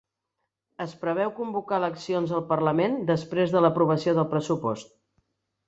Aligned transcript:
Es 0.85 0.95
preveu 1.03 1.33
convocar 1.39 1.77
eleccions 1.81 2.33
al 2.39 2.43
parlament 2.53 2.97
després 3.13 3.55
de 3.55 3.65
l'aprovació 3.67 4.17
del 4.19 4.29
pressupost 4.35 4.93